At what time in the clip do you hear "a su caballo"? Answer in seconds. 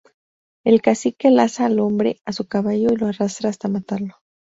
2.25-2.89